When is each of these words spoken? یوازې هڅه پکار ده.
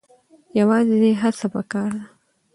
یوازې 0.59 1.11
هڅه 1.21 1.47
پکار 1.53 1.91
ده. 1.99 2.03